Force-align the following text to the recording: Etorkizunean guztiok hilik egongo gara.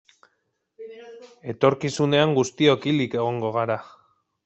Etorkizunean 1.53 2.35
guztiok 2.41 2.91
hilik 2.93 3.19
egongo 3.25 3.57
gara. 3.61 3.83